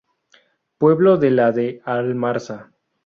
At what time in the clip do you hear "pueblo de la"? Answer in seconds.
0.79-1.51